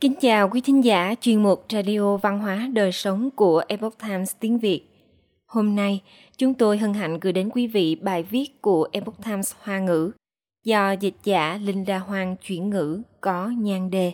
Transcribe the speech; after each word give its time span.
Kính 0.00 0.14
chào 0.20 0.48
quý 0.48 0.60
thính 0.60 0.84
giả 0.84 1.14
chuyên 1.20 1.42
mục 1.42 1.64
Radio 1.70 2.16
Văn 2.16 2.38
hóa 2.38 2.68
Đời 2.72 2.92
Sống 2.92 3.30
của 3.30 3.62
Epoch 3.68 3.98
Times 3.98 4.32
tiếng 4.40 4.58
Việt. 4.58 4.82
Hôm 5.46 5.76
nay, 5.76 6.02
chúng 6.36 6.54
tôi 6.54 6.78
hân 6.78 6.94
hạnh 6.94 7.20
gửi 7.20 7.32
đến 7.32 7.50
quý 7.50 7.66
vị 7.66 7.94
bài 7.94 8.22
viết 8.22 8.62
của 8.62 8.88
Epoch 8.92 9.24
Times 9.24 9.54
Hoa 9.58 9.78
ngữ 9.78 10.12
do 10.64 10.92
dịch 10.92 11.14
giả 11.24 11.58
Linda 11.62 11.98
Hoang 11.98 12.36
chuyển 12.36 12.70
ngữ 12.70 13.02
có 13.20 13.48
nhan 13.48 13.90
đề. 13.90 14.12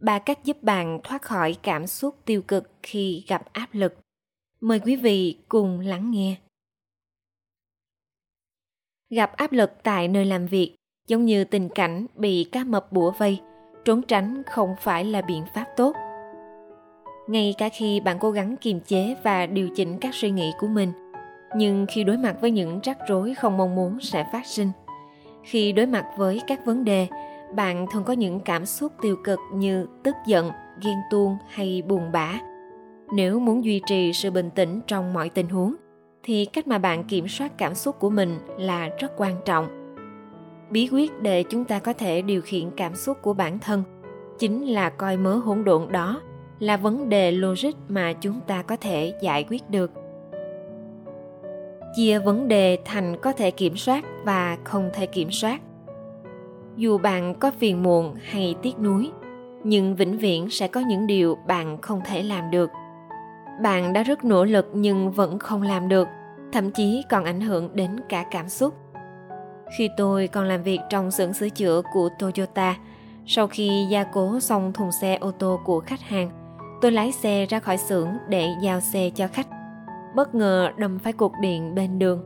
Ba 0.00 0.18
cách 0.18 0.44
giúp 0.44 0.62
bạn 0.62 1.00
thoát 1.04 1.22
khỏi 1.22 1.56
cảm 1.62 1.86
xúc 1.86 2.16
tiêu 2.24 2.42
cực 2.42 2.70
khi 2.82 3.24
gặp 3.28 3.52
áp 3.52 3.68
lực. 3.72 3.94
Mời 4.60 4.80
quý 4.80 4.96
vị 4.96 5.38
cùng 5.48 5.80
lắng 5.80 6.10
nghe. 6.10 6.36
Gặp 9.10 9.36
áp 9.36 9.52
lực 9.52 9.70
tại 9.82 10.08
nơi 10.08 10.24
làm 10.24 10.46
việc 10.46 10.76
giống 11.08 11.24
như 11.24 11.44
tình 11.44 11.68
cảnh 11.74 12.06
bị 12.14 12.48
cá 12.52 12.64
mập 12.64 12.92
bủa 12.92 13.10
vây– 13.10 13.40
trốn 13.84 14.02
tránh 14.02 14.42
không 14.46 14.74
phải 14.80 15.04
là 15.04 15.20
biện 15.20 15.42
pháp 15.54 15.64
tốt. 15.76 15.96
Ngay 17.26 17.54
cả 17.58 17.68
khi 17.68 18.00
bạn 18.00 18.18
cố 18.18 18.30
gắng 18.30 18.56
kiềm 18.56 18.80
chế 18.80 19.16
và 19.22 19.46
điều 19.46 19.68
chỉnh 19.74 19.98
các 19.98 20.14
suy 20.14 20.30
nghĩ 20.30 20.52
của 20.58 20.66
mình, 20.66 20.92
nhưng 21.56 21.86
khi 21.88 22.04
đối 22.04 22.16
mặt 22.16 22.36
với 22.40 22.50
những 22.50 22.80
rắc 22.82 22.98
rối 23.08 23.34
không 23.34 23.56
mong 23.56 23.74
muốn 23.74 24.00
sẽ 24.00 24.26
phát 24.32 24.46
sinh, 24.46 24.70
khi 25.42 25.72
đối 25.72 25.86
mặt 25.86 26.06
với 26.16 26.40
các 26.46 26.66
vấn 26.66 26.84
đề, 26.84 27.06
bạn 27.54 27.86
thường 27.92 28.04
có 28.04 28.12
những 28.12 28.40
cảm 28.40 28.66
xúc 28.66 28.92
tiêu 29.02 29.16
cực 29.24 29.38
như 29.54 29.86
tức 30.02 30.14
giận, 30.26 30.50
ghen 30.84 30.96
tuông 31.10 31.36
hay 31.48 31.82
buồn 31.88 32.12
bã. 32.12 32.32
Nếu 33.14 33.38
muốn 33.38 33.64
duy 33.64 33.80
trì 33.86 34.12
sự 34.12 34.30
bình 34.30 34.50
tĩnh 34.50 34.80
trong 34.86 35.12
mọi 35.12 35.28
tình 35.28 35.48
huống, 35.48 35.74
thì 36.22 36.44
cách 36.44 36.66
mà 36.66 36.78
bạn 36.78 37.04
kiểm 37.04 37.28
soát 37.28 37.58
cảm 37.58 37.74
xúc 37.74 37.96
của 38.00 38.10
mình 38.10 38.38
là 38.58 38.88
rất 38.98 39.12
quan 39.16 39.36
trọng 39.44 39.83
bí 40.70 40.88
quyết 40.92 41.22
để 41.22 41.42
chúng 41.42 41.64
ta 41.64 41.78
có 41.78 41.92
thể 41.92 42.22
điều 42.22 42.42
khiển 42.42 42.70
cảm 42.76 42.94
xúc 42.94 43.18
của 43.22 43.34
bản 43.34 43.58
thân 43.58 43.82
chính 44.38 44.66
là 44.66 44.90
coi 44.90 45.16
mớ 45.16 45.34
hỗn 45.34 45.64
độn 45.64 45.92
đó 45.92 46.20
là 46.58 46.76
vấn 46.76 47.08
đề 47.08 47.32
logic 47.32 47.72
mà 47.88 48.12
chúng 48.12 48.40
ta 48.46 48.62
có 48.62 48.76
thể 48.76 49.14
giải 49.22 49.44
quyết 49.50 49.70
được. 49.70 49.90
Chia 51.96 52.18
vấn 52.18 52.48
đề 52.48 52.78
thành 52.84 53.16
có 53.22 53.32
thể 53.32 53.50
kiểm 53.50 53.76
soát 53.76 54.04
và 54.24 54.58
không 54.64 54.90
thể 54.94 55.06
kiểm 55.06 55.30
soát. 55.30 55.60
Dù 56.76 56.98
bạn 56.98 57.34
có 57.34 57.50
phiền 57.50 57.82
muộn 57.82 58.14
hay 58.22 58.54
tiếc 58.62 58.78
nuối, 58.78 59.10
nhưng 59.64 59.96
vĩnh 59.96 60.18
viễn 60.18 60.50
sẽ 60.50 60.68
có 60.68 60.80
những 60.80 61.06
điều 61.06 61.38
bạn 61.46 61.78
không 61.82 62.00
thể 62.04 62.22
làm 62.22 62.50
được. 62.50 62.70
Bạn 63.62 63.92
đã 63.92 64.02
rất 64.02 64.24
nỗ 64.24 64.44
lực 64.44 64.66
nhưng 64.72 65.10
vẫn 65.10 65.38
không 65.38 65.62
làm 65.62 65.88
được, 65.88 66.08
thậm 66.52 66.70
chí 66.70 67.02
còn 67.10 67.24
ảnh 67.24 67.40
hưởng 67.40 67.70
đến 67.74 68.00
cả 68.08 68.24
cảm 68.30 68.48
xúc 68.48 68.74
khi 69.78 69.90
tôi 69.96 70.28
còn 70.28 70.44
làm 70.44 70.62
việc 70.62 70.80
trong 70.90 71.10
xưởng 71.10 71.34
sửa 71.34 71.48
chữa 71.48 71.82
của 71.92 72.08
Toyota, 72.18 72.76
sau 73.26 73.46
khi 73.46 73.86
gia 73.90 74.04
cố 74.04 74.40
xong 74.40 74.72
thùng 74.72 74.92
xe 74.92 75.16
ô 75.16 75.30
tô 75.30 75.60
của 75.64 75.80
khách 75.80 76.00
hàng, 76.00 76.30
tôi 76.80 76.92
lái 76.92 77.12
xe 77.12 77.46
ra 77.46 77.58
khỏi 77.58 77.78
xưởng 77.78 78.08
để 78.28 78.48
giao 78.62 78.80
xe 78.80 79.10
cho 79.14 79.28
khách. 79.28 79.48
Bất 80.14 80.34
ngờ 80.34 80.70
đâm 80.76 80.98
phải 80.98 81.12
cột 81.12 81.32
điện 81.40 81.74
bên 81.74 81.98
đường. 81.98 82.22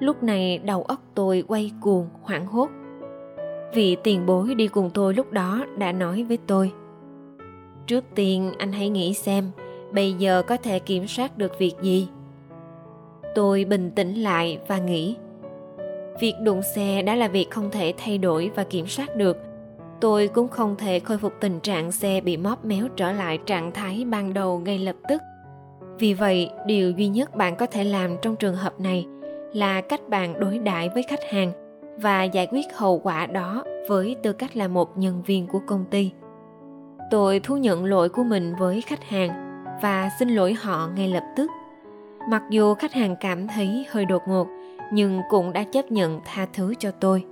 Lúc 0.00 0.22
này 0.22 0.58
đầu 0.58 0.82
óc 0.82 1.00
tôi 1.14 1.44
quay 1.48 1.70
cuồng, 1.80 2.08
hoảng 2.22 2.46
hốt. 2.46 2.68
Vị 3.74 3.96
tiền 4.04 4.26
bối 4.26 4.54
đi 4.54 4.68
cùng 4.68 4.90
tôi 4.90 5.14
lúc 5.14 5.32
đó 5.32 5.64
đã 5.78 5.92
nói 5.92 6.24
với 6.24 6.38
tôi 6.46 6.72
Trước 7.88 8.04
tiên 8.14 8.52
anh 8.58 8.72
hãy 8.72 8.88
nghĩ 8.88 9.14
xem 9.14 9.50
bây 9.92 10.12
giờ 10.12 10.42
có 10.42 10.56
thể 10.56 10.78
kiểm 10.78 11.06
soát 11.06 11.38
được 11.38 11.58
việc 11.58 11.74
gì. 11.82 12.08
Tôi 13.34 13.64
bình 13.64 13.90
tĩnh 13.90 14.14
lại 14.14 14.58
và 14.68 14.78
nghĩ 14.78 15.16
việc 16.20 16.34
đụng 16.42 16.62
xe 16.62 17.02
đã 17.02 17.14
là 17.14 17.28
việc 17.28 17.50
không 17.50 17.70
thể 17.70 17.94
thay 17.98 18.18
đổi 18.18 18.50
và 18.54 18.64
kiểm 18.64 18.86
soát 18.86 19.16
được. 19.16 19.36
Tôi 20.00 20.28
cũng 20.28 20.48
không 20.48 20.76
thể 20.76 21.00
khôi 21.00 21.18
phục 21.18 21.32
tình 21.40 21.60
trạng 21.60 21.92
xe 21.92 22.20
bị 22.20 22.36
móp 22.36 22.64
méo 22.64 22.88
trở 22.96 23.12
lại 23.12 23.38
trạng 23.46 23.72
thái 23.72 24.04
ban 24.04 24.34
đầu 24.34 24.58
ngay 24.58 24.78
lập 24.78 24.96
tức. 25.08 25.22
Vì 25.98 26.14
vậy, 26.14 26.50
điều 26.66 26.90
duy 26.90 27.08
nhất 27.08 27.36
bạn 27.36 27.56
có 27.56 27.66
thể 27.66 27.84
làm 27.84 28.16
trong 28.22 28.36
trường 28.36 28.54
hợp 28.54 28.80
này 28.80 29.06
là 29.52 29.80
cách 29.80 30.08
bạn 30.08 30.40
đối 30.40 30.58
đãi 30.58 30.88
với 30.88 31.02
khách 31.02 31.30
hàng 31.30 31.52
và 31.96 32.22
giải 32.24 32.48
quyết 32.50 32.66
hậu 32.74 32.98
quả 32.98 33.26
đó 33.26 33.64
với 33.88 34.16
tư 34.22 34.32
cách 34.32 34.56
là 34.56 34.68
một 34.68 34.98
nhân 34.98 35.22
viên 35.26 35.46
của 35.46 35.60
công 35.66 35.84
ty. 35.90 36.10
Tôi 37.10 37.40
thú 37.40 37.56
nhận 37.56 37.84
lỗi 37.84 38.08
của 38.08 38.24
mình 38.24 38.54
với 38.58 38.80
khách 38.80 39.04
hàng 39.04 39.30
và 39.82 40.10
xin 40.18 40.28
lỗi 40.28 40.52
họ 40.52 40.88
ngay 40.96 41.08
lập 41.08 41.24
tức. 41.36 41.50
Mặc 42.30 42.42
dù 42.50 42.74
khách 42.74 42.92
hàng 42.92 43.16
cảm 43.20 43.48
thấy 43.48 43.86
hơi 43.90 44.04
đột 44.04 44.22
ngột 44.28 44.46
nhưng 44.92 45.22
cũng 45.28 45.52
đã 45.52 45.64
chấp 45.64 45.92
nhận 45.92 46.20
tha 46.24 46.46
thứ 46.52 46.74
cho 46.78 46.90
tôi. 46.90 47.24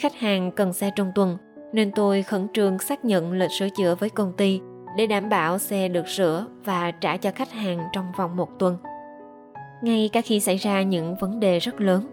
Khách 0.00 0.14
hàng 0.14 0.50
cần 0.52 0.72
xe 0.72 0.90
trong 0.96 1.12
tuần 1.14 1.36
nên 1.72 1.90
tôi 1.92 2.22
khẩn 2.22 2.48
trương 2.52 2.78
xác 2.78 3.04
nhận 3.04 3.32
lịch 3.32 3.50
sửa 3.50 3.68
chữa 3.76 3.94
với 3.94 4.10
công 4.10 4.32
ty 4.32 4.60
để 4.96 5.06
đảm 5.06 5.28
bảo 5.28 5.58
xe 5.58 5.88
được 5.88 6.08
sửa 6.08 6.46
và 6.64 6.90
trả 6.90 7.16
cho 7.16 7.30
khách 7.34 7.50
hàng 7.50 7.78
trong 7.92 8.12
vòng 8.16 8.36
một 8.36 8.48
tuần. 8.58 8.76
Ngay 9.82 10.10
cả 10.12 10.20
khi 10.20 10.40
xảy 10.40 10.56
ra 10.56 10.82
những 10.82 11.14
vấn 11.20 11.40
đề 11.40 11.58
rất 11.58 11.80
lớn, 11.80 12.06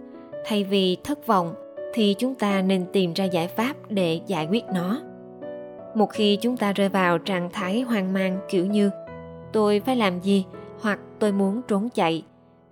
thay 0.46 0.64
vì 0.64 0.98
thất 1.04 1.28
vọng 1.28 1.54
thì 1.94 2.16
chúng 2.20 2.36
ta 2.36 2.62
nên 2.62 2.86
tìm 2.94 3.14
ra 3.14 3.26
giải 3.26 3.48
pháp 3.48 3.74
để 3.90 4.22
giải 4.28 4.48
quyết 4.52 4.64
nó. 4.74 5.02
Một 5.96 6.10
khi 6.12 6.36
chúng 6.42 6.58
ta 6.58 6.74
rơi 6.74 6.90
vào 6.90 7.18
trạng 7.18 7.50
thái 7.54 7.82
hoang 7.82 8.14
mang 8.14 8.40
kiểu 8.50 8.66
như 8.66 8.90
tôi 9.54 9.82
phải 9.86 9.96
làm 9.96 10.20
gì 10.20 10.46
hoặc 10.82 11.00
tôi 11.20 11.32
muốn 11.32 11.62
trốn 11.68 11.90
chạy 11.90 12.24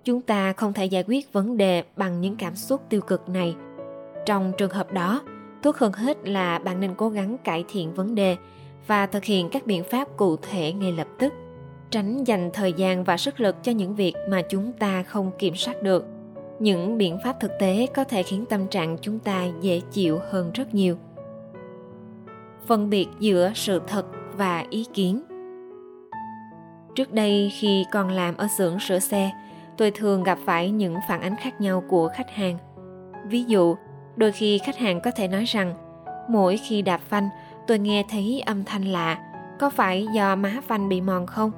chúng 0.08 0.20
ta 0.20 0.52
không 0.52 0.72
thể 0.72 0.84
giải 0.84 1.04
quyết 1.08 1.32
vấn 1.32 1.56
đề 1.56 1.82
bằng 1.96 2.20
những 2.20 2.36
cảm 2.36 2.56
xúc 2.56 2.80
tiêu 2.88 3.00
cực 3.00 3.28
này. 3.28 3.56
Trong 4.26 4.52
trường 4.58 4.70
hợp 4.70 4.92
đó, 4.92 5.22
tốt 5.62 5.76
hơn 5.76 5.92
hết 5.92 6.28
là 6.28 6.58
bạn 6.58 6.80
nên 6.80 6.94
cố 6.94 7.08
gắng 7.08 7.36
cải 7.44 7.64
thiện 7.68 7.94
vấn 7.94 8.14
đề 8.14 8.36
và 8.86 9.06
thực 9.06 9.24
hiện 9.24 9.48
các 9.48 9.66
biện 9.66 9.84
pháp 9.84 10.08
cụ 10.16 10.36
thể 10.36 10.72
ngay 10.72 10.92
lập 10.92 11.06
tức, 11.18 11.32
tránh 11.90 12.24
dành 12.24 12.50
thời 12.52 12.72
gian 12.72 13.04
và 13.04 13.16
sức 13.16 13.40
lực 13.40 13.56
cho 13.62 13.72
những 13.72 13.94
việc 13.94 14.14
mà 14.28 14.42
chúng 14.42 14.72
ta 14.72 15.02
không 15.02 15.30
kiểm 15.38 15.54
soát 15.56 15.82
được. 15.82 16.04
Những 16.58 16.98
biện 16.98 17.18
pháp 17.24 17.40
thực 17.40 17.50
tế 17.60 17.86
có 17.94 18.04
thể 18.04 18.22
khiến 18.22 18.44
tâm 18.46 18.66
trạng 18.66 18.96
chúng 19.00 19.18
ta 19.18 19.46
dễ 19.60 19.80
chịu 19.92 20.20
hơn 20.30 20.50
rất 20.54 20.74
nhiều. 20.74 20.96
Phân 22.66 22.90
biệt 22.90 23.06
giữa 23.18 23.52
sự 23.54 23.80
thật 23.86 24.06
và 24.36 24.64
ý 24.70 24.86
kiến. 24.94 25.22
Trước 26.94 27.12
đây 27.12 27.52
khi 27.58 27.84
còn 27.92 28.10
làm 28.10 28.36
ở 28.36 28.46
xưởng 28.58 28.78
sửa 28.80 28.98
xe 28.98 29.30
tôi 29.78 29.90
thường 29.90 30.22
gặp 30.22 30.38
phải 30.44 30.70
những 30.70 30.96
phản 31.08 31.20
ánh 31.20 31.36
khác 31.36 31.60
nhau 31.60 31.82
của 31.88 32.08
khách 32.08 32.30
hàng. 32.30 32.58
Ví 33.26 33.44
dụ, 33.44 33.76
đôi 34.16 34.32
khi 34.32 34.58
khách 34.58 34.78
hàng 34.78 35.00
có 35.00 35.10
thể 35.10 35.28
nói 35.28 35.44
rằng, 35.44 35.74
mỗi 36.30 36.56
khi 36.56 36.82
đạp 36.82 37.00
phanh, 37.08 37.28
tôi 37.66 37.78
nghe 37.78 38.04
thấy 38.10 38.42
âm 38.46 38.64
thanh 38.64 38.84
lạ, 38.84 39.18
có 39.60 39.70
phải 39.70 40.06
do 40.14 40.36
má 40.36 40.60
phanh 40.66 40.88
bị 40.88 41.00
mòn 41.00 41.26
không? 41.26 41.50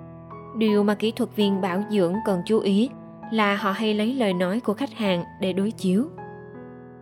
Điều 0.59 0.83
mà 0.83 0.95
kỹ 0.95 1.11
thuật 1.11 1.37
viên 1.37 1.61
bảo 1.61 1.83
dưỡng 1.91 2.15
cần 2.25 2.43
chú 2.47 2.61
ý 2.61 2.91
là 3.33 3.55
họ 3.55 3.73
hay 3.73 3.95
lấy 3.95 4.15
lời 4.15 4.33
nói 4.33 4.61
của 4.61 4.75
khách 4.75 4.93
hàng 4.93 5.25
để 5.41 5.53
đối 5.53 5.71
chiếu. 5.71 6.05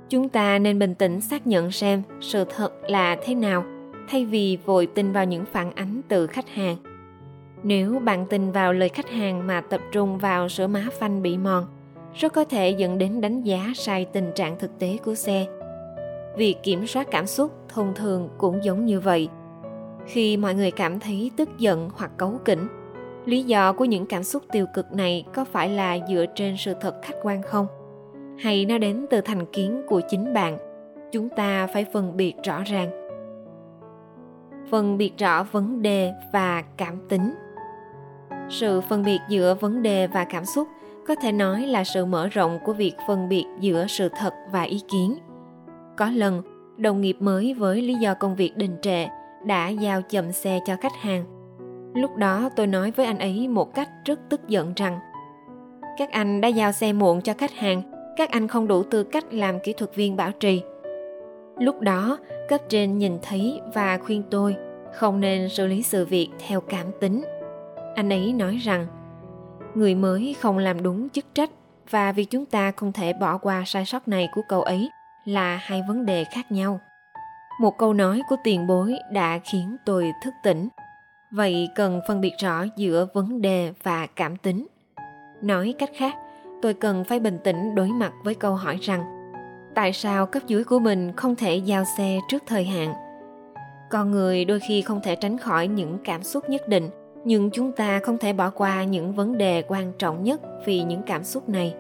Chúng 0.09 0.29
ta 0.29 0.59
nên 0.59 0.79
bình 0.79 0.95
tĩnh 0.95 1.21
xác 1.21 1.47
nhận 1.47 1.71
xem 1.71 2.03
sự 2.21 2.45
thật 2.57 2.73
là 2.83 3.17
thế 3.25 3.35
nào, 3.35 3.65
thay 4.09 4.25
vì 4.25 4.59
vội 4.65 4.87
tin 4.87 5.13
vào 5.13 5.25
những 5.25 5.45
phản 5.53 5.73
ánh 5.75 6.01
từ 6.09 6.27
khách 6.27 6.49
hàng 6.49 6.77
nếu 7.63 7.99
bạn 8.05 8.27
tin 8.27 8.53
vào 8.53 8.73
lời 8.73 8.89
khách 8.89 9.11
hàng 9.11 9.47
mà 9.47 9.61
tập 9.61 9.81
trung 9.93 10.19
vào 10.19 10.49
sửa 10.49 10.67
má 10.67 10.87
phanh 10.99 11.23
bị 11.23 11.39
mòn, 11.39 11.67
rất 12.15 12.33
có 12.33 12.45
thể 12.45 12.71
dẫn 12.71 12.99
đến 12.99 13.21
đánh 13.21 13.43
giá 13.43 13.73
sai 13.75 14.05
tình 14.05 14.33
trạng 14.35 14.59
thực 14.59 14.79
tế 14.79 14.97
của 15.05 15.15
xe. 15.15 15.47
Việc 16.37 16.57
kiểm 16.63 16.87
soát 16.87 17.09
cảm 17.11 17.27
xúc 17.27 17.53
thông 17.69 17.95
thường 17.95 18.29
cũng 18.39 18.65
giống 18.65 18.87
như 18.87 19.01
vậy. 19.01 19.29
Khi 20.07 20.37
mọi 20.37 20.55
người 20.55 20.71
cảm 20.71 21.01
thấy 21.01 21.31
tức 21.37 21.49
giận 21.59 21.91
hoặc 21.95 22.11
cấu 22.17 22.39
kỉnh, 22.45 22.69
lý 23.25 23.43
do 23.43 23.73
của 23.73 23.85
những 23.85 24.07
cảm 24.07 24.23
xúc 24.23 24.43
tiêu 24.53 24.67
cực 24.75 24.93
này 24.93 25.25
có 25.35 25.45
phải 25.45 25.69
là 25.69 25.99
dựa 26.09 26.25
trên 26.35 26.57
sự 26.59 26.75
thật 26.81 26.95
khách 27.03 27.17
quan 27.23 27.43
không? 27.43 27.67
Hay 28.39 28.65
nó 28.65 28.79
đến 28.79 29.07
từ 29.11 29.21
thành 29.21 29.47
kiến 29.47 29.83
của 29.89 30.01
chính 30.11 30.35
bạn? 30.35 30.59
Chúng 31.13 31.29
ta 31.29 31.67
phải 31.67 31.87
phân 31.93 32.17
biệt 32.17 32.35
rõ 32.45 32.63
ràng. 32.63 32.91
Phân 34.71 34.99
biệt 34.99 35.13
rõ 35.19 35.43
vấn 35.43 35.83
đề 35.83 36.13
và 36.33 36.63
cảm 36.77 36.95
tính 37.09 37.35
sự 38.49 38.81
phân 38.81 39.03
biệt 39.03 39.19
giữa 39.29 39.55
vấn 39.55 39.83
đề 39.83 40.07
và 40.07 40.25
cảm 40.25 40.45
xúc 40.45 40.69
có 41.09 41.15
thể 41.15 41.33
nói 41.33 41.67
là 41.67 41.85
sự 41.85 42.05
mở 42.05 42.29
rộng 42.29 42.59
của 42.65 42.73
việc 42.73 42.95
phân 43.07 43.29
biệt 43.29 43.45
giữa 43.61 43.87
sự 43.89 44.09
thật 44.19 44.35
và 44.53 44.63
ý 44.63 44.81
kiến. 44.89 45.19
Có 45.97 46.11
lần, 46.11 46.43
đồng 46.77 47.01
nghiệp 47.01 47.17
mới 47.21 47.55
với 47.55 47.83
lý 47.83 47.95
do 47.95 48.15
công 48.15 48.37
việc 48.37 48.57
đình 48.57 48.77
trệ 48.83 49.07
đã 49.45 49.69
giao 49.69 50.03
chậm 50.03 50.33
xe 50.33 50.61
cho 50.67 50.77
khách 50.81 50.97
hàng. 51.01 51.25
Lúc 51.95 52.17
đó 52.17 52.51
tôi 52.57 52.67
nói 52.67 52.91
với 52.91 53.07
anh 53.07 53.19
ấy 53.19 53.49
một 53.49 53.75
cách 53.75 53.89
rất 54.05 54.21
tức 54.29 54.49
giận 54.49 54.73
rằng, 54.77 54.99
các 55.99 56.11
anh 56.11 56.41
đã 56.41 56.49
giao 56.49 56.73
xe 56.73 56.93
muộn 56.93 57.21
cho 57.23 57.35
khách 57.39 57.55
hàng, 57.55 57.83
các 58.17 58.31
anh 58.31 58.49
không 58.49 58.69
đủ 58.69 58.83
tư 58.83 59.05
cách 59.05 59.25
làm 59.31 59.61
kỹ 59.61 59.73
thuật 59.73 59.95
viên 59.95 60.17
bảo 60.17 60.33
trì. 60.33 60.63
Lúc 61.59 61.81
đó, 61.81 62.19
cấp 62.49 62.61
trên 62.69 62.99
nhìn 62.99 63.19
thấy 63.23 63.61
và 63.75 63.99
khuyên 63.99 64.23
tôi 64.31 64.57
không 64.95 65.21
nên 65.21 65.49
xử 65.49 65.67
lý 65.67 65.83
sự 65.83 66.05
việc 66.05 66.29
theo 66.47 66.61
cảm 66.61 66.87
tính 67.01 67.25
anh 67.99 68.13
ấy 68.13 68.33
nói 68.33 68.57
rằng, 68.57 68.87
người 69.75 69.95
mới 69.95 70.37
không 70.41 70.59
làm 70.59 70.83
đúng 70.83 71.09
chức 71.09 71.25
trách 71.35 71.51
và 71.91 72.13
việc 72.13 72.31
chúng 72.31 72.45
ta 72.45 72.71
không 72.71 72.93
thể 72.93 73.13
bỏ 73.13 73.39
qua 73.39 73.63
sai 73.67 73.85
sót 73.85 74.09
này 74.09 74.29
của 74.35 74.43
cậu 74.49 74.63
ấy 74.63 74.91
là 75.25 75.57
hai 75.57 75.83
vấn 75.89 76.07
đề 76.07 76.25
khác 76.25 76.53
nhau. 76.53 76.81
Một 77.61 77.79
câu 77.79 77.93
nói 77.93 78.23
của 78.29 78.37
tiền 78.45 78.67
bối 78.67 78.95
đã 79.13 79.39
khiến 79.39 79.77
tôi 79.87 80.13
thức 80.25 80.35
tỉnh. 80.43 80.69
Vậy 81.31 81.69
cần 81.75 82.01
phân 82.09 82.21
biệt 82.21 82.33
rõ 82.39 82.65
giữa 82.77 83.07
vấn 83.15 83.43
đề 83.43 83.73
và 83.83 84.07
cảm 84.07 84.37
tính. 84.37 84.67
Nói 85.43 85.75
cách 85.79 85.91
khác, 85.97 86.15
tôi 86.63 86.75
cần 86.75 87.05
phải 87.05 87.21
bình 87.21 87.39
tĩnh 87.45 87.75
đối 87.75 87.89
mặt 87.89 88.13
với 88.25 88.35
câu 88.35 88.55
hỏi 88.55 88.79
rằng, 88.83 89.05
tại 89.75 89.93
sao 89.93 90.27
cấp 90.27 90.43
dưới 90.47 90.65
của 90.65 90.79
mình 90.79 91.13
không 91.17 91.37
thể 91.37 91.57
giao 91.57 91.85
xe 91.99 92.19
trước 92.29 92.43
thời 92.47 92.65
hạn? 92.65 92.95
Con 93.91 94.11
người 94.11 94.45
đôi 94.45 94.61
khi 94.61 94.83
không 94.83 95.01
thể 95.03 95.17
tránh 95.17 95.39
khỏi 95.39 95.69
những 95.69 95.99
cảm 96.05 96.23
xúc 96.23 96.51
nhất 96.51 96.69
định 96.69 96.91
nhưng 97.25 97.51
chúng 97.51 97.73
ta 97.73 98.01
không 98.01 98.19
thể 98.19 98.33
bỏ 98.33 98.51
qua 98.51 98.85
những 98.85 99.13
vấn 99.13 99.39
đề 99.39 99.63
quan 99.69 99.93
trọng 99.99 100.25
nhất 100.25 100.41
vì 100.67 100.83
những 100.83 101.03
cảm 101.07 101.25
xúc 101.25 101.49
này. 101.49 101.75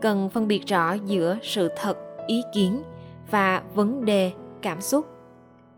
Cần 0.00 0.28
phân 0.28 0.48
biệt 0.48 0.66
rõ 0.66 0.92
giữa 0.92 1.38
sự 1.42 1.68
thật, 1.76 1.98
ý 2.26 2.42
kiến 2.54 2.82
và 3.30 3.62
vấn 3.74 4.04
đề, 4.04 4.32
cảm 4.62 4.80
xúc. 4.80 5.06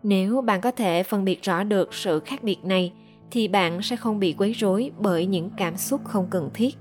Nếu 0.03 0.41
bạn 0.41 0.61
có 0.61 0.71
thể 0.71 1.03
phân 1.03 1.25
biệt 1.25 1.41
rõ 1.41 1.63
được 1.63 1.93
sự 1.93 2.19
khác 2.19 2.43
biệt 2.43 2.57
này, 2.63 2.93
thì 3.31 3.47
bạn 3.47 3.81
sẽ 3.81 3.95
không 3.95 4.19
bị 4.19 4.35
quấy 4.37 4.51
rối 4.51 4.91
bởi 4.99 5.25
những 5.25 5.49
cảm 5.57 5.77
xúc 5.77 6.01
không 6.03 6.27
cần 6.29 6.49
thiết. 6.53 6.77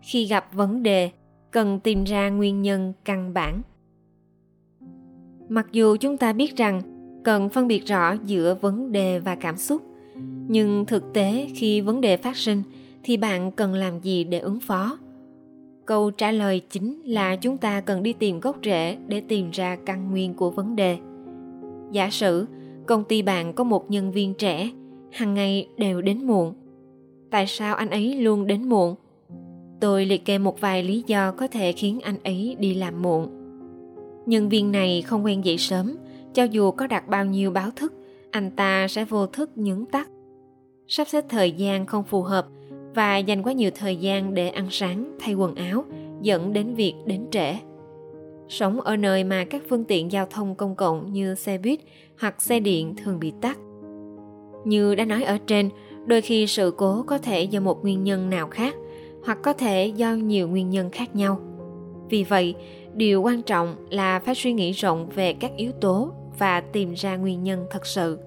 Khi 0.00 0.24
gặp 0.24 0.52
vấn 0.52 0.82
đề, 0.82 1.10
cần 1.50 1.80
tìm 1.80 2.04
ra 2.04 2.28
nguyên 2.28 2.62
nhân 2.62 2.92
căn 3.04 3.34
bản. 3.34 3.62
Mặc 5.48 5.66
dù 5.72 5.96
chúng 5.96 6.16
ta 6.16 6.32
biết 6.32 6.56
rằng 6.56 6.82
cần 7.24 7.48
phân 7.48 7.68
biệt 7.68 7.86
rõ 7.86 8.12
giữa 8.24 8.54
vấn 8.60 8.92
đề 8.92 9.18
và 9.18 9.34
cảm 9.34 9.56
xúc 9.56 9.82
nhưng 10.48 10.84
thực 10.86 11.12
tế 11.12 11.46
khi 11.54 11.80
vấn 11.80 12.00
đề 12.00 12.16
phát 12.16 12.36
sinh 12.36 12.62
thì 13.02 13.16
bạn 13.16 13.52
cần 13.52 13.74
làm 13.74 14.00
gì 14.00 14.24
để 14.24 14.38
ứng 14.38 14.60
phó? 14.60 14.98
Câu 15.86 16.10
trả 16.10 16.30
lời 16.30 16.60
chính 16.70 17.02
là 17.04 17.36
chúng 17.36 17.56
ta 17.56 17.80
cần 17.80 18.02
đi 18.02 18.12
tìm 18.12 18.40
gốc 18.40 18.56
rễ 18.64 18.96
để 19.08 19.20
tìm 19.20 19.50
ra 19.50 19.76
căn 19.86 20.10
nguyên 20.10 20.34
của 20.34 20.50
vấn 20.50 20.76
đề. 20.76 20.98
Giả 21.92 22.10
sử, 22.10 22.46
công 22.86 23.04
ty 23.04 23.22
bạn 23.22 23.52
có 23.52 23.64
một 23.64 23.90
nhân 23.90 24.12
viên 24.12 24.34
trẻ, 24.34 24.70
hàng 25.12 25.34
ngày 25.34 25.68
đều 25.76 26.02
đến 26.02 26.26
muộn. 26.26 26.54
Tại 27.30 27.46
sao 27.46 27.74
anh 27.74 27.90
ấy 27.90 28.16
luôn 28.16 28.46
đến 28.46 28.68
muộn? 28.68 28.94
Tôi 29.80 30.06
liệt 30.06 30.24
kê 30.24 30.38
một 30.38 30.60
vài 30.60 30.82
lý 30.82 31.04
do 31.06 31.32
có 31.32 31.46
thể 31.46 31.72
khiến 31.72 32.00
anh 32.00 32.16
ấy 32.24 32.56
đi 32.58 32.74
làm 32.74 33.02
muộn. 33.02 33.28
Nhân 34.26 34.48
viên 34.48 34.72
này 34.72 35.02
không 35.02 35.24
quen 35.24 35.44
dậy 35.44 35.58
sớm, 35.58 35.96
cho 36.34 36.44
dù 36.44 36.70
có 36.70 36.86
đặt 36.86 37.08
bao 37.08 37.24
nhiêu 37.24 37.50
báo 37.50 37.70
thức 37.76 37.92
anh 38.32 38.50
ta 38.50 38.88
sẽ 38.88 39.04
vô 39.04 39.26
thức 39.26 39.50
nhấn 39.54 39.86
tắt. 39.86 40.08
Sắp 40.86 41.08
xếp 41.08 41.24
thời 41.28 41.52
gian 41.52 41.86
không 41.86 42.04
phù 42.04 42.22
hợp 42.22 42.46
và 42.94 43.18
dành 43.18 43.42
quá 43.42 43.52
nhiều 43.52 43.70
thời 43.74 43.96
gian 43.96 44.34
để 44.34 44.48
ăn 44.48 44.66
sáng, 44.70 45.16
thay 45.20 45.34
quần 45.34 45.54
áo, 45.54 45.84
dẫn 46.22 46.52
đến 46.52 46.74
việc 46.74 46.94
đến 47.06 47.26
trễ. 47.30 47.54
Sống 48.48 48.80
ở 48.80 48.96
nơi 48.96 49.24
mà 49.24 49.44
các 49.44 49.62
phương 49.68 49.84
tiện 49.84 50.12
giao 50.12 50.26
thông 50.26 50.54
công 50.54 50.76
cộng 50.76 51.12
như 51.12 51.34
xe 51.34 51.58
buýt 51.58 51.80
hoặc 52.20 52.42
xe 52.42 52.60
điện 52.60 52.94
thường 52.96 53.20
bị 53.20 53.32
tắt. 53.40 53.58
Như 54.64 54.94
đã 54.94 55.04
nói 55.04 55.22
ở 55.22 55.38
trên, 55.46 55.70
đôi 56.06 56.20
khi 56.20 56.46
sự 56.46 56.74
cố 56.76 57.02
có 57.06 57.18
thể 57.18 57.42
do 57.42 57.60
một 57.60 57.82
nguyên 57.82 58.04
nhân 58.04 58.30
nào 58.30 58.48
khác 58.48 58.74
hoặc 59.24 59.38
có 59.42 59.52
thể 59.52 59.86
do 59.86 60.12
nhiều 60.14 60.48
nguyên 60.48 60.70
nhân 60.70 60.90
khác 60.90 61.16
nhau. 61.16 61.40
Vì 62.08 62.24
vậy, 62.24 62.54
điều 62.94 63.22
quan 63.22 63.42
trọng 63.42 63.76
là 63.90 64.18
phải 64.18 64.34
suy 64.34 64.52
nghĩ 64.52 64.72
rộng 64.72 65.08
về 65.14 65.32
các 65.32 65.50
yếu 65.56 65.72
tố 65.72 66.12
và 66.38 66.60
tìm 66.60 66.94
ra 66.94 67.16
nguyên 67.16 67.42
nhân 67.42 67.66
thật 67.70 67.86
sự. 67.86 68.18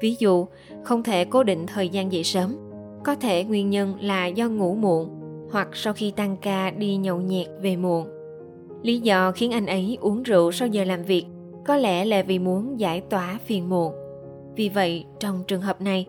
Ví 0.00 0.16
dụ, 0.18 0.46
không 0.84 1.02
thể 1.02 1.24
cố 1.24 1.42
định 1.42 1.66
thời 1.66 1.88
gian 1.88 2.12
dậy 2.12 2.24
sớm. 2.24 2.56
Có 3.04 3.14
thể 3.14 3.44
nguyên 3.44 3.70
nhân 3.70 3.94
là 4.00 4.26
do 4.26 4.48
ngủ 4.48 4.74
muộn, 4.74 5.08
hoặc 5.52 5.68
sau 5.72 5.92
khi 5.92 6.10
tăng 6.10 6.36
ca 6.36 6.70
đi 6.70 6.96
nhậu 6.96 7.20
nhẹt 7.20 7.46
về 7.62 7.76
muộn. 7.76 8.08
Lý 8.82 9.00
do 9.00 9.32
khiến 9.32 9.50
anh 9.50 9.66
ấy 9.66 9.98
uống 10.00 10.22
rượu 10.22 10.52
sau 10.52 10.68
giờ 10.68 10.84
làm 10.84 11.02
việc 11.02 11.26
có 11.66 11.76
lẽ 11.76 12.04
là 12.04 12.22
vì 12.22 12.38
muốn 12.38 12.80
giải 12.80 13.00
tỏa 13.00 13.38
phiền 13.44 13.68
muộn. 13.68 13.94
Vì 14.56 14.68
vậy, 14.68 15.04
trong 15.20 15.42
trường 15.46 15.60
hợp 15.60 15.80
này, 15.80 16.06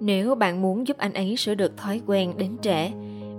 nếu 0.00 0.34
bạn 0.34 0.62
muốn 0.62 0.86
giúp 0.86 0.96
anh 0.96 1.12
ấy 1.12 1.36
sửa 1.36 1.54
được 1.54 1.76
thói 1.76 2.00
quen 2.06 2.32
đến 2.36 2.56
trễ, 2.62 2.90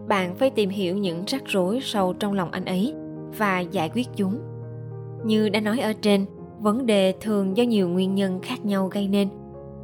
bạn 0.07 0.36
phải 0.36 0.50
tìm 0.50 0.69
hiểu 0.69 0.98
những 0.98 1.24
rắc 1.27 1.44
rối 1.45 1.80
sâu 1.83 2.13
trong 2.13 2.33
lòng 2.33 2.51
anh 2.51 2.66
ấy 2.66 2.94
và 3.38 3.60
giải 3.60 3.89
quyết 3.94 4.07
chúng. 4.16 4.39
Như 5.25 5.50
đã 5.50 5.60
nói 5.60 5.80
ở 5.80 5.94
trên 5.94 6.25
vấn 6.65 6.85
đề 6.85 7.13
thường 7.21 7.57
do 7.57 7.63
nhiều 7.63 7.89
nguyên 7.89 8.15
nhân 8.15 8.39
khác 8.44 8.65
nhau 8.65 8.88
gây 8.88 9.07
nên. 9.07 9.29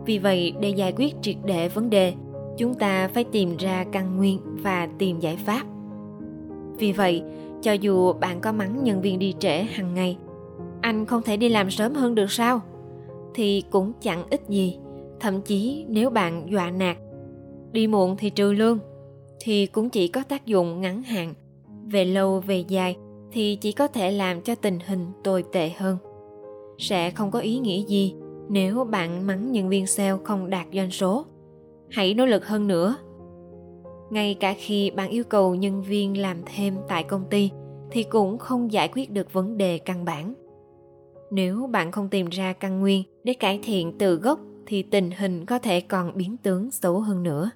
Vì 0.06 0.20
vậy, 0.20 0.54
để 0.60 0.70
giải 0.70 0.94
quyết 0.98 1.16
triệt 1.22 1.36
để 1.46 1.70
vấn 1.70 1.90
đề, 1.90 2.14
chúng 2.58 2.74
ta 2.74 3.08
phải 3.08 3.24
tìm 3.24 3.58
ra 3.58 3.86
căn 3.92 4.18
nguyên 4.18 4.40
và 4.46 4.90
tìm 4.98 5.20
giải 5.20 5.38
pháp. 5.46 5.64
Vì 6.78 6.92
vậy, 6.92 7.24
cho 7.62 7.74
dù 7.74 8.14
bạn 8.14 8.42
có 8.42 8.52
mắng 8.52 8.84
nhân 8.84 9.02
viên 9.02 9.20
đi 9.20 9.34
trễ 9.40 9.64
hàng 9.64 9.94
ngày, 9.94 10.18
anh 10.82 11.06
không 11.06 11.22
thể 11.22 11.38
đi 11.38 11.50
làm 11.50 11.72
sớm 11.72 11.94
hơn 11.94 12.16
được 12.16 12.32
sao? 12.32 12.62
Thì 13.34 13.64
cũng 13.70 13.94
chẳng 14.02 14.24
ích 14.30 14.42
gì. 14.50 14.78
Thậm 15.20 15.42
chí, 15.42 15.86
nếu 15.88 16.10
bạn 16.10 16.48
dọa 16.52 16.72
nạt, 16.72 16.98
đi 17.72 17.88
muộn 17.88 18.16
thì 18.20 18.30
trừ 18.30 18.54
lương, 18.54 18.80
thì 19.40 19.66
cũng 19.66 19.90
chỉ 19.90 20.08
có 20.08 20.24
tác 20.24 20.46
dụng 20.46 20.82
ngắn 20.82 21.04
hạn. 21.04 21.34
Về 21.86 22.06
lâu 22.06 22.40
về 22.40 22.64
dài 22.68 22.96
thì 23.32 23.56
chỉ 23.62 23.72
có 23.72 23.88
thể 23.88 24.12
làm 24.12 24.42
cho 24.42 24.56
tình 24.56 24.80
hình 24.88 25.06
tồi 25.24 25.44
tệ 25.52 25.70
hơn 25.70 25.98
sẽ 26.82 27.12
không 27.12 27.32
có 27.32 27.40
ý 27.40 27.60
nghĩa 27.60 27.86
gì 27.86 28.16
nếu 28.50 28.84
bạn 28.84 29.28
mắng 29.28 29.52
nhân 29.52 29.70
viên 29.70 29.88
sale 29.88 30.18
không 30.24 30.50
đạt 30.50 30.68
doanh 30.74 30.92
số. 30.92 31.26
Hãy 31.90 32.14
nỗ 32.14 32.26
lực 32.26 32.46
hơn 32.46 32.68
nữa. 32.68 32.96
Ngay 34.12 34.34
cả 34.40 34.56
khi 34.58 34.92
bạn 34.92 35.10
yêu 35.10 35.24
cầu 35.24 35.56
nhân 35.56 35.82
viên 35.82 36.22
làm 36.22 36.38
thêm 36.46 36.78
tại 36.88 37.04
công 37.04 37.26
ty 37.30 37.50
thì 37.92 38.04
cũng 38.04 38.38
không 38.38 38.72
giải 38.72 38.90
quyết 38.94 39.12
được 39.12 39.34
vấn 39.34 39.58
đề 39.58 39.78
căn 39.78 40.06
bản. 40.06 40.34
Nếu 41.32 41.68
bạn 41.72 41.92
không 41.92 42.10
tìm 42.10 42.30
ra 42.30 42.54
căn 42.54 42.80
nguyên 42.80 43.04
để 43.24 43.34
cải 43.34 43.60
thiện 43.64 43.98
từ 43.98 44.16
gốc 44.16 44.40
thì 44.66 44.84
tình 44.84 45.12
hình 45.12 45.46
có 45.46 45.60
thể 45.60 45.82
còn 45.82 46.12
biến 46.18 46.38
tướng 46.38 46.72
xấu 46.72 47.00
hơn 47.00 47.24
nữa. 47.24 47.52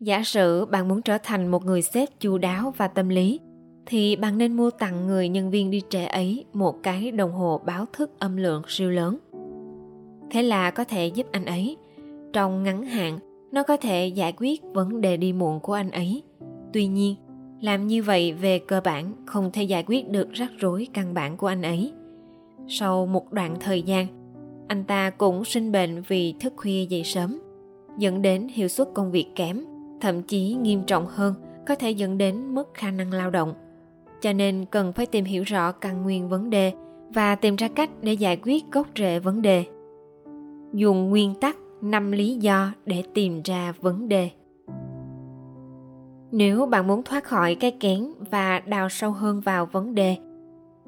Giả 0.00 0.22
sử 0.24 0.64
bạn 0.64 0.88
muốn 0.88 1.02
trở 1.02 1.18
thành 1.22 1.50
một 1.50 1.64
người 1.64 1.82
sếp 1.82 2.08
chu 2.20 2.38
đáo 2.38 2.74
và 2.76 2.88
tâm 2.88 3.08
lý 3.08 3.40
thì 3.86 4.16
bạn 4.16 4.38
nên 4.38 4.56
mua 4.56 4.70
tặng 4.70 5.06
người 5.06 5.28
nhân 5.28 5.50
viên 5.50 5.70
đi 5.70 5.82
trễ 5.88 6.04
ấy 6.04 6.44
một 6.52 6.82
cái 6.82 7.10
đồng 7.10 7.32
hồ 7.32 7.60
báo 7.66 7.84
thức 7.92 8.10
âm 8.18 8.36
lượng 8.36 8.62
siêu 8.68 8.90
lớn. 8.90 9.18
Thế 10.30 10.42
là 10.42 10.70
có 10.70 10.84
thể 10.84 11.06
giúp 11.06 11.26
anh 11.32 11.44
ấy. 11.44 11.76
Trong 12.32 12.62
ngắn 12.62 12.82
hạn, 12.82 13.18
nó 13.52 13.62
có 13.62 13.76
thể 13.76 14.06
giải 14.06 14.32
quyết 14.36 14.62
vấn 14.62 15.00
đề 15.00 15.16
đi 15.16 15.32
muộn 15.32 15.60
của 15.60 15.72
anh 15.72 15.90
ấy. 15.90 16.22
Tuy 16.72 16.86
nhiên, 16.86 17.14
làm 17.60 17.86
như 17.86 18.02
vậy 18.02 18.32
về 18.32 18.58
cơ 18.58 18.80
bản 18.84 19.12
không 19.26 19.50
thể 19.52 19.62
giải 19.62 19.84
quyết 19.86 20.08
được 20.08 20.32
rắc 20.32 20.50
rối 20.58 20.86
căn 20.94 21.14
bản 21.14 21.36
của 21.36 21.46
anh 21.46 21.62
ấy. 21.62 21.92
Sau 22.68 23.06
một 23.06 23.32
đoạn 23.32 23.56
thời 23.60 23.82
gian, 23.82 24.06
anh 24.68 24.84
ta 24.84 25.10
cũng 25.10 25.44
sinh 25.44 25.72
bệnh 25.72 26.02
vì 26.08 26.34
thức 26.40 26.52
khuya 26.56 26.84
dậy 26.84 27.04
sớm, 27.04 27.38
dẫn 27.98 28.22
đến 28.22 28.48
hiệu 28.48 28.68
suất 28.68 28.88
công 28.94 29.10
việc 29.10 29.26
kém, 29.34 29.64
thậm 30.00 30.22
chí 30.22 30.54
nghiêm 30.54 30.82
trọng 30.86 31.06
hơn, 31.06 31.34
có 31.66 31.74
thể 31.74 31.90
dẫn 31.90 32.18
đến 32.18 32.54
mất 32.54 32.74
khả 32.74 32.90
năng 32.90 33.12
lao 33.12 33.30
động 33.30 33.54
cho 34.26 34.32
nên 34.32 34.64
cần 34.70 34.92
phải 34.92 35.06
tìm 35.06 35.24
hiểu 35.24 35.42
rõ 35.42 35.72
căn 35.72 36.02
nguyên 36.02 36.28
vấn 36.28 36.50
đề 36.50 36.72
và 37.14 37.34
tìm 37.34 37.56
ra 37.56 37.68
cách 37.68 37.90
để 38.02 38.12
giải 38.12 38.38
quyết 38.42 38.64
gốc 38.72 38.86
rễ 38.96 39.18
vấn 39.18 39.42
đề. 39.42 39.64
Dùng 40.72 41.10
nguyên 41.10 41.34
tắc 41.34 41.56
năm 41.82 42.12
lý 42.12 42.34
do 42.34 42.72
để 42.86 43.02
tìm 43.14 43.40
ra 43.44 43.72
vấn 43.80 44.08
đề. 44.08 44.30
Nếu 46.32 46.66
bạn 46.66 46.86
muốn 46.86 47.02
thoát 47.02 47.24
khỏi 47.24 47.54
cái 47.54 47.70
kén 47.70 48.12
và 48.30 48.58
đào 48.58 48.88
sâu 48.88 49.10
hơn 49.10 49.40
vào 49.40 49.66
vấn 49.66 49.94
đề, 49.94 50.16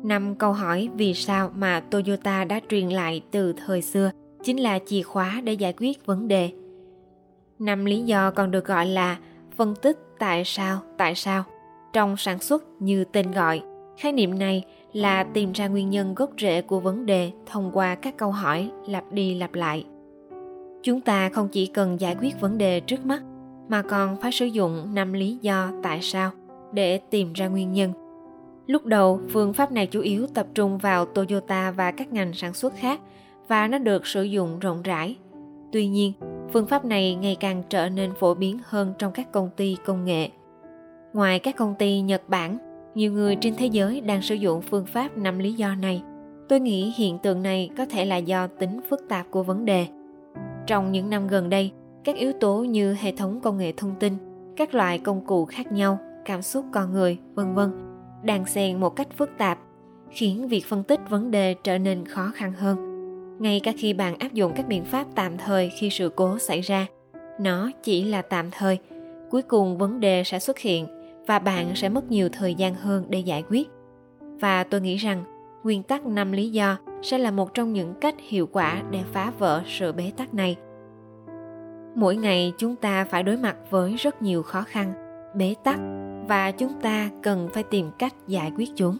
năm 0.05 0.35
câu 0.35 0.53
hỏi 0.53 0.89
vì 0.95 1.15
sao 1.15 1.51
mà 1.55 1.81
toyota 1.91 2.45
đã 2.45 2.61
truyền 2.69 2.89
lại 2.89 3.23
từ 3.31 3.53
thời 3.53 3.83
xưa 3.83 4.11
chính 4.43 4.61
là 4.61 4.79
chìa 4.87 5.03
khóa 5.03 5.41
để 5.45 5.53
giải 5.53 5.75
quyết 5.79 6.07
vấn 6.07 6.29
đề. 6.29 6.51
Năm 7.59 7.85
lý 7.85 8.03
do 8.03 8.31
còn 8.31 8.51
được 8.51 8.65
gọi 8.65 8.87
là 8.87 9.19
phân 9.57 9.75
tích 9.83 9.99
tại 10.19 10.43
sao 10.45 10.79
tại 10.97 11.15
sao 11.15 11.45
trong 11.93 12.17
sản 12.17 12.39
xuất 12.39 12.65
như 12.79 13.05
tên 13.05 13.33
gọi. 13.33 13.63
Khái 13.97 14.13
niệm 14.13 14.39
này 14.39 14.65
là 14.93 15.25
tìm 15.25 15.53
ra 15.53 15.69
nguyên 15.69 15.91
nhân 15.91 16.15
gốc 16.15 16.31
rễ 16.39 16.63
của 16.63 16.81
vấn 16.81 17.07
đề 17.07 17.31
thông 17.47 17.71
qua 17.73 17.95
các 17.95 18.17
câu 18.17 18.31
hỏi 18.31 18.71
lặp 18.87 19.13
đi 19.13 19.35
lặp 19.35 19.55
lại. 19.55 19.85
Chúng 20.83 21.01
ta 21.01 21.29
không 21.29 21.49
chỉ 21.49 21.67
cần 21.67 22.01
giải 22.01 22.17
quyết 22.21 22.41
vấn 22.41 22.59
đề 22.59 22.81
trước 22.81 23.07
mắt, 23.07 23.23
mà 23.69 23.83
còn 23.83 24.21
phải 24.21 24.33
sử 24.33 24.47
dụng 24.47 24.95
năm 24.95 25.13
lý 25.13 25.39
do 25.43 25.71
tại 25.83 25.99
sao 26.03 26.31
để 26.73 26.99
tìm 26.99 27.33
ra 27.33 27.49
nguyên 27.49 27.73
nhân. 27.73 27.93
Lúc 28.67 28.87
đầu, 28.87 29.21
phương 29.29 29.53
pháp 29.53 29.73
này 29.73 29.87
chủ 29.87 30.01
yếu 30.01 30.27
tập 30.35 30.47
trung 30.55 30.79
vào 30.79 31.07
toyota 31.07 31.71
và 31.71 31.91
các 31.91 32.13
ngành 32.13 32.33
sản 32.33 32.55
xuất 32.55 32.73
khác 32.77 33.01
và 33.49 33.69
nó 33.69 33.79
được 33.79 34.07
sử 34.07 34.23
dụng 34.23 34.59
rộng 34.59 34.83
rãi. 34.83 35.17
Tuy 35.73 35.87
nhiên, 35.87 36.13
phương 36.53 36.67
pháp 36.67 36.85
này 36.85 37.15
ngày 37.15 37.37
càng 37.41 37.63
trở 37.69 37.89
nên 37.89 38.15
phổ 38.15 38.35
biến 38.35 38.59
hơn 38.65 38.95
trong 38.99 39.13
các 39.13 39.33
công 39.33 39.51
ty 39.57 39.77
công 39.85 40.05
nghệ 40.05 40.31
ngoài 41.19 41.39
các 41.39 41.57
công 41.57 41.75
ty 41.75 42.01
nhật 42.01 42.29
bản, 42.29 42.59
nhiều 42.95 43.13
người 43.13 43.37
trên 43.37 43.55
thế 43.57 43.67
giới 43.67 44.01
đang 44.01 44.23
sử 44.23 44.35
dụng 44.35 44.63
phương 44.63 44.87
pháp 44.87 45.17
năm 45.17 45.39
lý 45.39 45.53
do 45.53 45.75
này. 45.75 46.03
Tôi 46.49 46.61
nghĩ 46.61 46.93
hiện 46.97 47.19
tượng 47.19 47.43
này 47.43 47.71
có 47.77 47.87
thể 47.87 48.05
là 48.05 48.17
do 48.17 48.47
tính 48.47 48.81
phức 48.91 49.09
tạp 49.09 49.27
của 49.31 49.43
vấn 49.43 49.65
đề. 49.65 49.87
Trong 50.67 50.93
những 50.93 51.11
năm 51.11 51.29
gần 51.29 51.51
đây, 51.51 51.73
các 52.05 52.17
yếu 52.17 52.33
tố 52.33 52.57
như 52.57 52.97
hệ 53.01 53.13
thống 53.13 53.41
công 53.41 53.59
nghệ 53.59 53.73
thông 53.77 53.95
tin, 54.01 54.15
các 54.57 54.75
loại 54.75 54.99
công 54.99 55.27
cụ 55.27 55.45
khác 55.45 55.73
nhau, 55.73 55.99
cảm 56.25 56.43
xúc 56.43 56.65
con 56.73 56.93
người, 56.93 57.19
vân 57.35 57.55
vân 57.55 57.71
đang 58.23 58.47
xen 58.47 58.81
một 58.81 58.97
cách 58.97 59.09
phức 59.17 59.31
tạp, 59.39 59.59
khiến 60.11 60.49
việc 60.49 60.67
phân 60.67 60.83
tích 60.83 61.01
vấn 61.09 61.31
đề 61.31 61.55
trở 61.65 61.79
nên 61.79 62.07
khó 62.07 62.31
khăn 62.35 62.53
hơn. 62.53 62.79
Ngay 63.39 63.61
cả 63.61 63.73
khi 63.77 63.93
bạn 63.93 64.19
áp 64.19 64.33
dụng 64.33 64.53
các 64.57 64.69
biện 64.69 64.85
pháp 64.85 65.07
tạm 65.15 65.39
thời 65.39 65.71
khi 65.79 65.91
sự 65.91 66.09
cố 66.17 66.39
xảy 66.39 66.61
ra, 66.61 66.87
nó 67.41 67.71
chỉ 67.83 68.05
là 68.05 68.23
tạm 68.23 68.47
thời, 68.51 68.79
cuối 69.31 69.43
cùng 69.43 69.79
vấn 69.79 70.01
đề 70.01 70.25
sẽ 70.25 70.39
xuất 70.39 70.59
hiện 70.59 70.87
và 71.29 71.39
bạn 71.39 71.75
sẽ 71.75 71.89
mất 71.89 72.11
nhiều 72.11 72.29
thời 72.33 72.55
gian 72.55 72.75
hơn 72.75 73.05
để 73.09 73.19
giải 73.19 73.45
quyết. 73.51 73.69
Và 74.21 74.65
tôi 74.65 74.81
nghĩ 74.81 74.97
rằng, 74.97 75.25
nguyên 75.65 75.83
tắc 75.83 76.07
năm 76.07 76.33
lý 76.33 76.51
do 76.51 76.77
sẽ 77.03 77.19
là 77.19 77.31
một 77.31 77.55
trong 77.55 77.73
những 77.73 77.95
cách 78.01 78.15
hiệu 78.19 78.49
quả 78.53 78.83
để 78.91 79.01
phá 79.13 79.33
vỡ 79.39 79.63
sự 79.67 79.93
bế 79.93 80.13
tắc 80.17 80.35
này. 80.35 80.57
Mỗi 81.95 82.17
ngày 82.17 82.53
chúng 82.59 82.77
ta 82.77 83.05
phải 83.05 83.23
đối 83.23 83.37
mặt 83.37 83.57
với 83.71 83.95
rất 83.95 84.23
nhiều 84.23 84.43
khó 84.43 84.63
khăn, 84.63 84.93
bế 85.35 85.55
tắc 85.65 85.81
và 86.29 86.51
chúng 86.51 86.73
ta 86.83 87.11
cần 87.23 87.49
phải 87.53 87.63
tìm 87.63 87.91
cách 87.99 88.15
giải 88.27 88.53
quyết 88.57 88.69
chúng. 88.77 88.97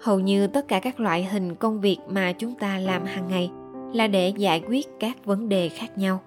Hầu 0.00 0.20
như 0.20 0.46
tất 0.46 0.68
cả 0.68 0.80
các 0.80 1.00
loại 1.00 1.24
hình 1.24 1.54
công 1.54 1.80
việc 1.80 1.98
mà 2.08 2.32
chúng 2.32 2.54
ta 2.54 2.78
làm 2.78 3.04
hàng 3.04 3.28
ngày 3.28 3.50
là 3.92 4.06
để 4.06 4.32
giải 4.36 4.62
quyết 4.68 4.86
các 5.00 5.24
vấn 5.24 5.48
đề 5.48 5.68
khác 5.68 5.98
nhau. 5.98 6.20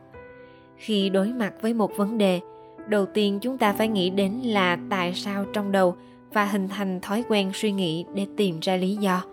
Khi 0.76 1.10
đối 1.10 1.28
mặt 1.28 1.54
với 1.62 1.74
một 1.74 1.98
vấn 1.98 2.18
đề 2.18 2.40
đầu 2.88 3.06
tiên 3.06 3.40
chúng 3.42 3.58
ta 3.58 3.74
phải 3.74 3.88
nghĩ 3.88 4.10
đến 4.10 4.32
là 4.44 4.78
tại 4.90 5.14
sao 5.14 5.46
trong 5.54 5.72
đầu 5.72 5.96
và 6.34 6.46
hình 6.46 6.68
thành 6.68 7.00
thói 7.02 7.24
quen 7.30 7.52
suy 7.54 7.72
nghĩ 7.72 8.06
để 8.14 8.28
tìm 8.38 8.60
ra 8.62 8.76
lý 8.76 8.96
do. 8.96 9.24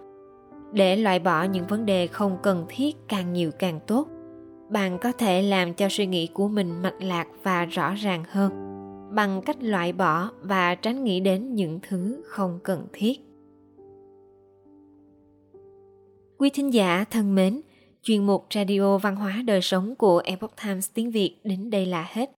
Để 0.72 0.96
loại 0.96 1.18
bỏ 1.18 1.42
những 1.42 1.66
vấn 1.66 1.86
đề 1.86 2.06
không 2.06 2.38
cần 2.42 2.66
thiết 2.68 2.96
càng 3.08 3.32
nhiều 3.32 3.50
càng 3.58 3.80
tốt, 3.86 4.08
bạn 4.70 4.98
có 4.98 5.12
thể 5.12 5.42
làm 5.42 5.74
cho 5.74 5.88
suy 5.88 6.06
nghĩ 6.06 6.26
của 6.26 6.48
mình 6.48 6.82
mạch 6.82 7.02
lạc 7.02 7.28
và 7.42 7.64
rõ 7.64 7.94
ràng 7.94 8.24
hơn 8.28 8.68
bằng 9.14 9.42
cách 9.42 9.62
loại 9.62 9.92
bỏ 9.92 10.30
và 10.42 10.74
tránh 10.74 11.04
nghĩ 11.04 11.20
đến 11.20 11.54
những 11.54 11.80
thứ 11.88 12.22
không 12.26 12.58
cần 12.62 12.86
thiết. 12.92 13.20
Quý 16.38 16.50
thính 16.50 16.74
giả 16.74 17.04
thân 17.10 17.34
mến, 17.34 17.60
chuyên 18.02 18.26
mục 18.26 18.46
radio 18.54 18.98
văn 18.98 19.16
hóa 19.16 19.42
đời 19.46 19.60
sống 19.60 19.94
của 19.94 20.22
epoch 20.24 20.52
times 20.64 20.90
tiếng 20.94 21.10
việt 21.10 21.36
đến 21.44 21.70
đây 21.70 21.86
là 21.86 22.08
hết 22.12 22.37